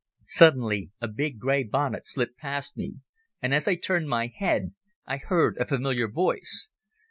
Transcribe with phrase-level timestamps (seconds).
[0.25, 2.95] Suddenly a big grey bonnet slipped past me
[3.39, 4.73] and as I turned my head
[5.05, 6.71] I heard a familiar voice.